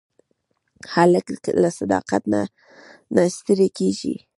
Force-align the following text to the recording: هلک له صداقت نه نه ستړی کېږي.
هلک 0.93 1.27
له 1.61 1.69
صداقت 1.79 2.23
نه 2.33 2.41
نه 3.13 3.21
ستړی 3.37 3.69
کېږي. 3.77 4.15